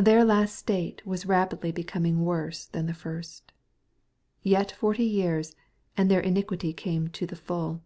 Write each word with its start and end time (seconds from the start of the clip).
Their 0.00 0.24
last 0.24 0.56
state 0.56 1.04
was 1.06 1.26
rapidly 1.26 1.70
becoming 1.70 2.24
worse 2.24 2.64
than 2.64 2.86
the 2.86 2.94
first. 2.94 3.52
Yet 4.42 4.72
forty 4.72 5.04
years, 5.04 5.54
and 5.94 6.10
their 6.10 6.20
iniquity 6.20 6.72
came 6.72 7.08
to 7.08 7.26
the 7.26 7.36
fall. 7.36 7.82